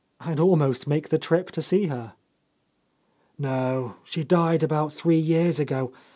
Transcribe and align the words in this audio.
I'd 0.19 0.39
almost 0.39 0.87
make 0.87 1.09
the 1.09 1.19
trip 1.19 1.51
to 1.51 1.61
see 1.61 1.85
her." 1.85 2.13
"No, 3.37 3.97
she 4.03 4.23
died 4.23 4.63
about 4.63 4.91
three 4.93 5.19
years 5.19 5.59
ago. 5.59 5.93